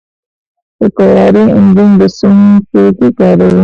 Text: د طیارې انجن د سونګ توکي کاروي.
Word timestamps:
د 0.79 0.79
طیارې 0.97 1.43
انجن 1.57 1.89
د 1.99 2.01
سونګ 2.17 2.41
توکي 2.71 3.09
کاروي. 3.17 3.59